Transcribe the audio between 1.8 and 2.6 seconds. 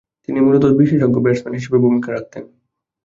ভূমিকা রাখতেন।